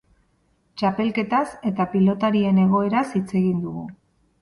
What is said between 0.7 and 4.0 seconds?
Txapelketaz eta pilotarien egoeraz hitz egin dugu.